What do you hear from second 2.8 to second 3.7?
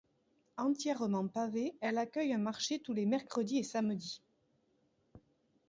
les mercredis et